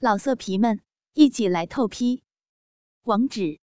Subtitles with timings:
[0.00, 0.80] 老色皮们，
[1.14, 2.22] 一起来透批！
[3.02, 3.58] 网址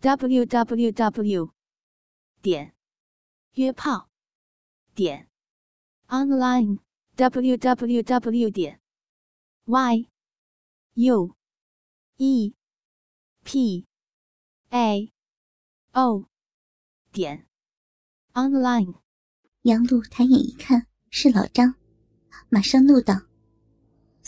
[0.00, 1.52] ：w w w
[2.40, 2.74] 点
[3.52, 4.08] 约炮
[4.94, 5.28] 点
[6.06, 6.78] online
[7.16, 8.80] w w w 点
[9.66, 10.08] y
[10.94, 11.36] u
[12.16, 12.54] e
[13.44, 13.86] p
[14.70, 15.12] a
[15.92, 16.30] o
[17.12, 17.46] 点
[18.32, 18.94] online。
[19.62, 21.74] 杨璐抬眼一看，是老张，
[22.48, 23.27] 马上怒道。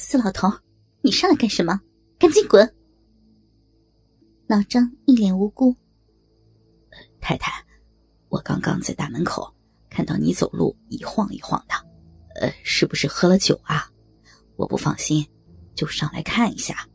[0.00, 0.50] 死老头，
[1.02, 1.78] 你上来干什么？
[2.18, 2.74] 赶紧滚！
[4.46, 5.76] 老张一脸无辜。
[7.20, 7.62] 太太，
[8.30, 9.54] 我刚刚在大门口
[9.90, 11.74] 看到你走路一晃一晃的，
[12.40, 13.92] 呃，是不是喝了酒啊？
[14.56, 15.24] 我不放心，
[15.74, 16.88] 就上来看一下。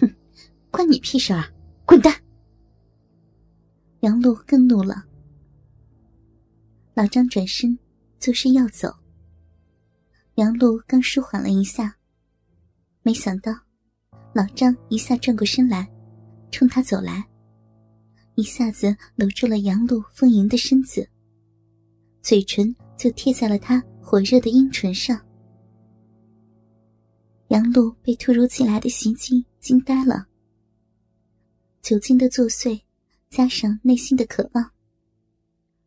[0.00, 0.12] 哼，
[0.72, 1.48] 关你屁事啊！
[1.86, 2.12] 滚蛋！
[4.00, 5.04] 杨璐更怒了。
[6.94, 7.78] 老张转身
[8.18, 8.92] 作势要走。
[10.36, 11.94] 杨璐刚舒缓了一下，
[13.02, 13.52] 没想到
[14.32, 15.86] 老张一下转过身来，
[16.50, 17.22] 冲他走来，
[18.34, 21.06] 一下子搂住了杨璐丰盈的身子，
[22.22, 25.20] 嘴唇就贴在了他火热的阴唇上。
[27.48, 30.26] 杨璐被突如其来的袭击惊呆了，
[31.82, 32.80] 酒精的作祟
[33.28, 34.70] 加上内心的渴望，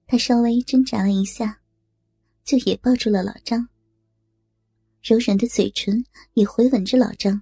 [0.06, 1.60] 他稍微挣扎了一下，
[2.44, 3.68] 就也抱住了老张。
[5.08, 6.04] 柔软的嘴唇
[6.34, 7.40] 也回吻着老张，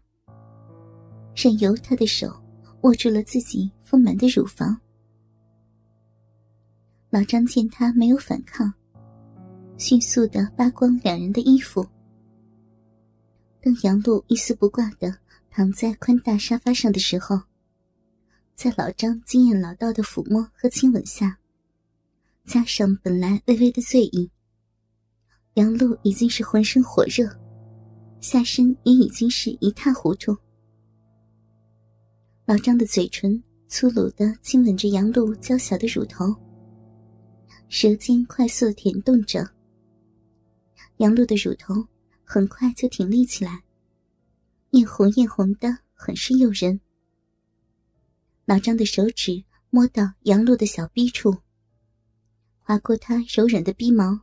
[1.34, 2.28] 任由他的手
[2.82, 4.78] 握住了自己丰满的乳房。
[7.10, 8.70] 老张见他没有反抗，
[9.78, 11.88] 迅速的扒光两人的衣服。
[13.62, 15.18] 当杨璐一丝不挂的
[15.50, 17.40] 躺在宽大沙发上的时候，
[18.56, 21.38] 在老张经验老道的抚摸和亲吻下，
[22.44, 24.30] 加上本来微微的醉意，
[25.54, 27.26] 杨璐已经是浑身火热。
[28.24, 30.34] 下身也已经是一塌糊涂。
[32.46, 36.34] 老张的嘴唇粗鲁的亲吻着杨璐娇小的乳头，
[37.68, 39.46] 舌尖快速舔动着。
[40.98, 41.86] 杨璐的乳头
[42.24, 43.62] 很快就挺立起来，
[44.70, 46.80] 艳红艳红的，很是诱人。
[48.46, 51.36] 老张的手指摸到杨璐的小臂处，
[52.62, 54.22] 划过她柔软的逼毛，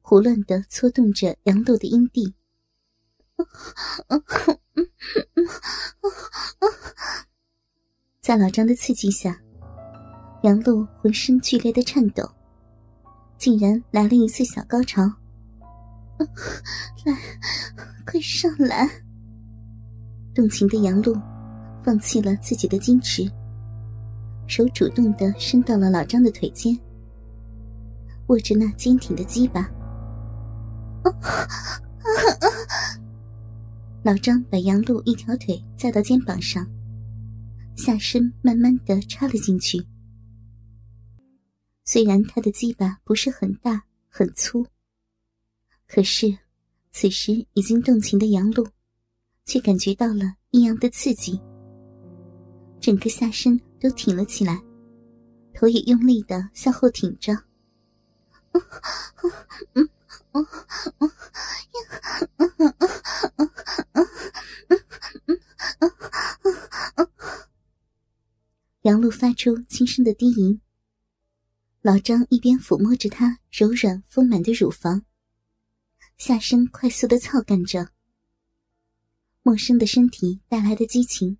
[0.00, 2.34] 胡乱的搓动着杨璐的阴蒂。
[8.20, 9.38] 在老张的刺激下，
[10.42, 12.26] 杨璐浑身剧烈的颤抖，
[13.36, 15.02] 竟然来了一次小高潮。
[17.04, 17.14] 来，
[18.06, 18.88] 快上来！
[20.34, 21.14] 动情的杨璐
[21.82, 23.30] 放弃了自己的矜持，
[24.46, 26.74] 手主动的伸到了老张的腿间，
[28.28, 29.68] 握着那坚挺的鸡巴。
[34.04, 36.70] 老张把杨璐一条腿架到肩膀上，
[37.74, 39.82] 下身慢慢的插了进去。
[41.86, 44.66] 虽然他的鸡巴不是很大很粗，
[45.88, 46.36] 可是
[46.92, 48.66] 此时已经动情的杨璐，
[49.46, 51.40] 却感觉到了异样的刺激，
[52.78, 54.62] 整个下身都挺了起来，
[55.54, 57.34] 头也用力的向后挺着。
[68.84, 70.60] 杨璐发出轻声的低吟。
[71.80, 75.02] 老张一边抚摸着她柔软丰满的乳房，
[76.18, 77.88] 下身快速的操干着。
[79.42, 81.38] 陌生的身体带来的激情，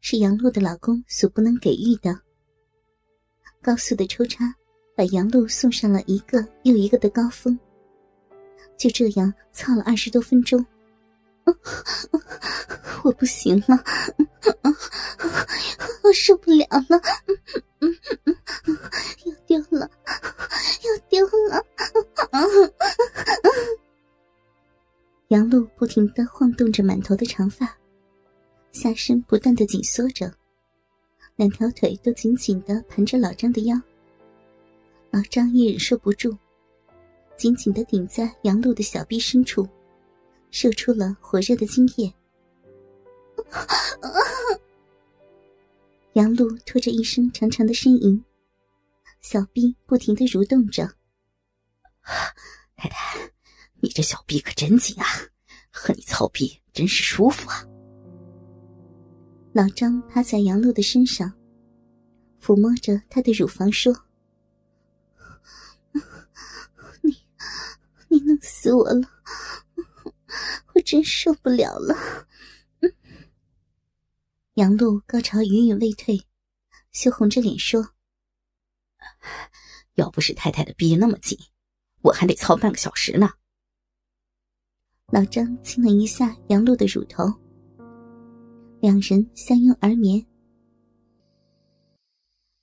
[0.00, 2.20] 是杨璐的老公所不能给予的。
[3.60, 4.54] 高速的抽插，
[4.96, 7.58] 把杨璐送上了一个又一个的高峰。
[8.78, 10.64] 就这样操了二十多分钟，
[13.04, 13.82] 我不行了，
[16.02, 17.00] 我受不了了，
[19.24, 19.90] 要丢了，
[20.82, 21.64] 要丢了！
[25.28, 27.76] 杨璐不停的晃动着满头的长发，
[28.70, 30.32] 下身不断的紧缩着，
[31.36, 33.80] 两条腿都紧紧的盘着老张的腰。
[35.10, 36.36] 老张也忍受不住。
[37.36, 39.66] 紧紧的顶在杨璐的小臂深处，
[40.52, 42.14] 射出了火热的精液。
[46.12, 48.22] 杨璐拖着一声长长的呻吟，
[49.22, 50.88] 小臂不停的蠕动着。
[52.76, 53.18] 太太，
[53.80, 55.06] 你这小臂可真紧啊，
[55.70, 57.66] 和你操逼真是舒服啊。
[59.54, 61.32] 老张趴在杨璐的身上，
[62.40, 63.94] 抚摸着她的乳房说。
[67.02, 67.16] 你
[68.08, 69.08] 你弄死我了！
[70.82, 71.96] 真受不了了。
[74.54, 76.26] 杨璐高潮余韵未退，
[76.90, 77.94] 羞红着脸说
[79.94, 81.38] ：“要不是太太的逼那么紧，
[82.02, 83.30] 我还得操半个小时呢。”
[85.12, 87.24] 老张亲了一下杨璐的乳头，
[88.80, 90.26] 两人相拥而眠。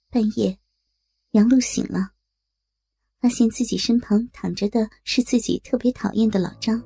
[0.10, 0.60] 半夜，
[1.31, 2.12] 杨璐醒了，
[3.19, 6.83] 发现自己身旁躺着的是自己特别讨厌的老张。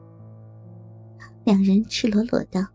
[1.46, 2.66] 两人赤裸裸的，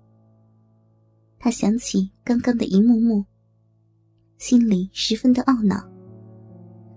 [1.39, 3.25] 他想起刚刚的一幕幕，
[4.37, 5.89] 心里十分的懊恼，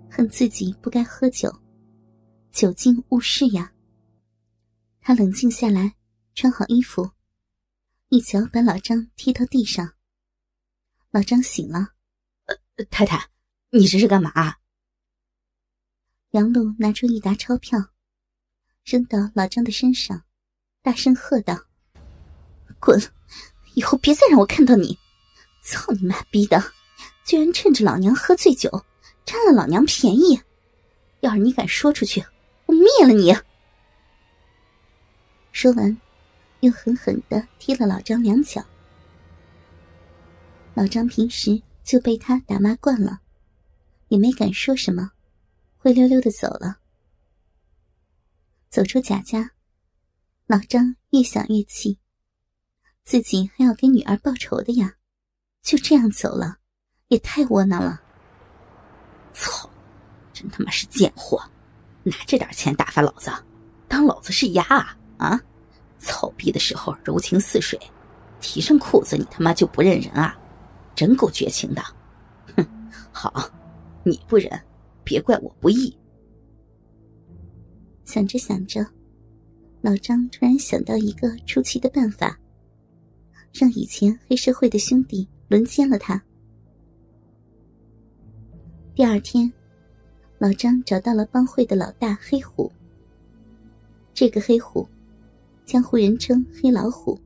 [0.09, 1.49] 恨自己不该喝酒，
[2.51, 3.71] 酒尽误事呀。
[4.99, 5.95] 他冷静下来，
[6.35, 7.09] 穿好衣服，
[8.09, 9.93] 一脚把老张踢到地上。
[11.11, 11.93] 老张醒了，
[12.45, 13.29] 呃，太太，
[13.69, 14.31] 你这是干嘛？
[16.31, 17.79] 杨璐拿出一沓钞票，
[18.83, 20.23] 扔到老张的身上，
[20.83, 21.55] 大声喝道
[22.79, 22.99] ：“滚！
[23.75, 24.97] 以后别再让我看到你！
[25.63, 26.61] 操你妈逼的！
[27.23, 28.83] 居然趁着老娘喝醉酒，
[29.23, 30.41] 占了老娘便宜！
[31.19, 32.25] 要是你敢说出去，
[32.65, 33.31] 我灭了你！”
[35.53, 35.95] 说完，
[36.61, 38.65] 又狠狠的踢了老张两脚。
[40.73, 43.19] 老张平时就被他打骂惯了，
[44.07, 45.11] 也没敢说什么，
[45.77, 46.79] 灰溜溜的走了。
[48.69, 49.51] 走出贾家，
[50.51, 51.97] 老张越想越气，
[53.05, 54.95] 自己还要给女儿报仇的呀，
[55.61, 56.57] 就这样走了，
[57.07, 58.01] 也太窝囊了。
[59.31, 59.69] 操，
[60.33, 61.41] 真他妈是贱货！
[62.03, 63.31] 拿这点钱打发老子，
[63.87, 64.97] 当老子是鸭啊！
[65.19, 65.41] 啊，
[65.99, 67.79] 操逼的时候柔情似水，
[68.41, 70.37] 提上裤子你他妈就不认人啊，
[70.93, 71.81] 真够绝情的。
[72.57, 73.49] 哼，好，
[74.03, 74.61] 你不忍，
[75.01, 75.97] 别怪我不义。
[78.03, 78.85] 想着想着，
[79.81, 82.39] 老张突然想到一个出奇的办法，
[83.51, 86.21] 让以前黑社会的兄弟轮奸了他。
[88.93, 89.51] 第二天，
[90.37, 92.71] 老张找到了帮会的老大黑虎。
[94.13, 94.87] 这个黑虎。
[95.63, 97.17] 江湖人称“黑老虎”，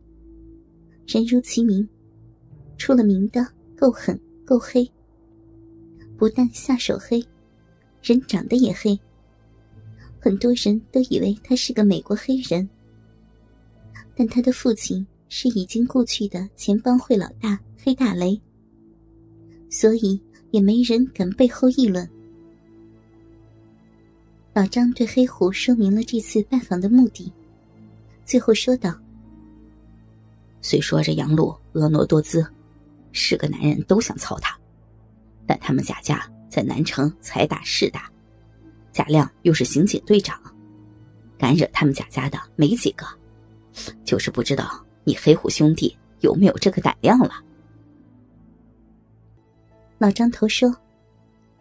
[1.08, 1.88] 人如其名，
[2.78, 3.44] 出了名的
[3.76, 4.88] 够狠够黑。
[6.16, 7.26] 不但下手黑，
[8.04, 9.00] 人长得也黑。
[10.26, 12.68] 很多人都以为他是个美国黑人，
[14.16, 18.42] 但他的父亲是已经故去的前帮会老大黑大雷，
[19.70, 20.20] 所以
[20.50, 22.10] 也没人敢背后议论。
[24.52, 27.32] 老张对黑虎说明了这次拜访的目的。
[28.26, 29.00] 最后说道
[30.60, 32.44] ：“虽说这杨璐婀娜多姿，
[33.12, 34.58] 是个男人都想操她，
[35.46, 38.12] 但他们贾家在南城财大势大，
[38.96, 40.42] 贾亮又是刑警队长，
[41.38, 43.06] 敢惹他们贾家的没几个，
[44.06, 47.44] 就是不知道你黑虎兄弟有没有这个胆量了。”
[50.00, 50.74] 老张头说：“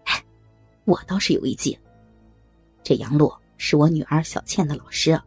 [0.07, 0.25] 哎，
[0.85, 1.77] 我倒是有一计。
[2.85, 5.21] 这杨璐是我女儿小倩的老师。”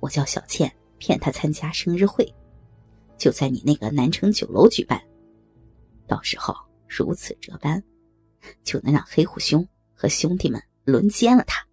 [0.00, 2.30] 我叫小倩骗她参加生日会，
[3.16, 5.02] 就在你那个南城酒楼举办。
[6.06, 6.54] 到时候
[6.86, 7.82] 如此这般，
[8.62, 11.66] 就能让黑虎兄和兄弟们轮奸了他。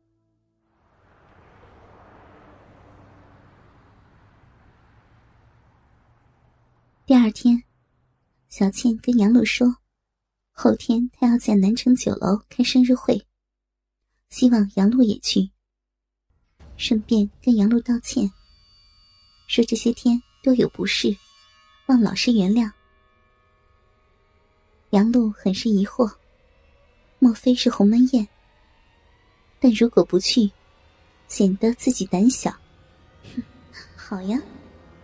[7.06, 7.64] 第二天，
[8.50, 9.78] 小倩跟杨璐说，
[10.52, 13.26] 后天她要在南城酒楼开生日会，
[14.28, 15.50] 希望杨璐也去。
[16.76, 18.30] 顺便跟杨璐道歉，
[19.48, 21.16] 说这些天多有不适，
[21.86, 22.70] 望老师原谅。
[24.90, 26.14] 杨璐很是疑惑，
[27.20, 28.28] 莫非是鸿门宴？
[29.66, 30.52] 但如果不去，
[31.28, 32.52] 显得自己胆小。
[33.34, 33.42] 哼，
[33.96, 34.40] 好呀，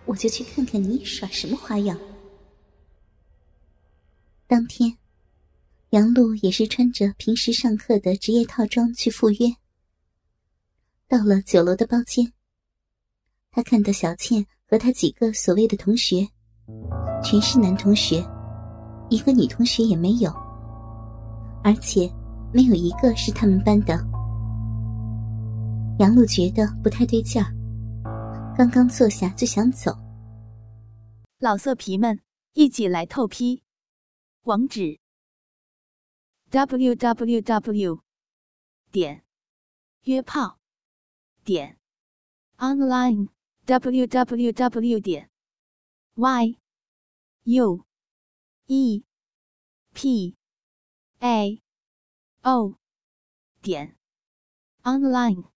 [0.05, 1.97] 我就去看看你耍什么花样。
[4.45, 4.95] 当天，
[5.89, 9.51] 杨璐也是穿着平时上课的职业套装去赴约。
[11.07, 12.31] 到了酒楼的包间，
[13.49, 16.29] 他看到小倩和他几个所谓的同学，
[17.23, 18.23] 全是男同学，
[19.09, 20.31] 一个女同学也没有，
[21.63, 22.07] 而且
[22.53, 24.10] 没有一个是他们班的。
[25.99, 27.53] 杨璐觉得不太对劲儿，
[28.57, 29.91] 刚刚坐下就想走。
[31.37, 32.19] 老色皮们，
[32.53, 33.61] 一起来透批，
[34.43, 34.99] 网址
[36.49, 38.01] ：w w w.
[38.91, 39.23] 点
[40.03, 40.59] 约炮。
[41.43, 41.77] 点
[42.57, 43.29] online
[43.65, 45.29] w w w 点
[46.13, 46.55] y
[47.43, 47.83] u
[48.67, 49.03] e
[49.93, 50.35] p
[51.19, 51.61] a
[52.41, 52.75] o
[53.61, 53.95] 点
[54.83, 55.50] online。